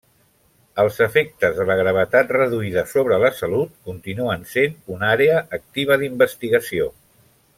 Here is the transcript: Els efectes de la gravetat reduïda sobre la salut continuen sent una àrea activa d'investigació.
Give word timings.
Els 0.83 0.95
efectes 1.05 1.53
de 1.59 1.65
la 1.71 1.75
gravetat 1.81 2.33
reduïda 2.37 2.85
sobre 2.95 3.21
la 3.25 3.31
salut 3.41 3.77
continuen 3.91 4.49
sent 4.55 4.75
una 4.97 5.13
àrea 5.19 5.45
activa 5.61 6.01
d'investigació. 6.05 6.91